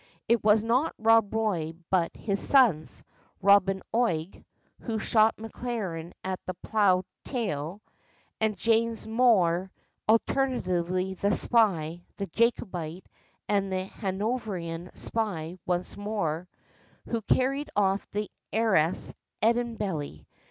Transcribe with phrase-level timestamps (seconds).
[0.27, 3.03] It was not Rob Roy but his sons,
[3.39, 4.43] Robin Oig
[4.79, 7.83] (who shot Maclaren at the plough tail),
[8.39, 9.69] and James Mohr
[10.07, 13.05] (alternately the spy, the Jacobite,
[13.47, 16.47] and the Hanoverian spy once more),
[17.07, 20.25] who carried off the heiress of Edenbelly.